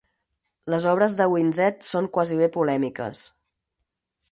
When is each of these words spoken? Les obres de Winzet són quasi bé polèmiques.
Les 0.73 0.87
obres 0.91 1.17
de 1.19 1.27
Winzet 1.33 1.87
són 1.89 2.09
quasi 2.17 2.41
bé 2.41 2.49
polèmiques. 2.57 3.23